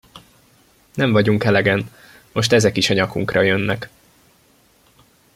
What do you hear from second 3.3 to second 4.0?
jönnek!